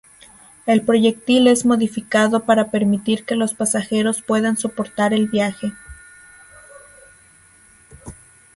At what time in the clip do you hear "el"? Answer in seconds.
0.65-0.81, 5.13-5.27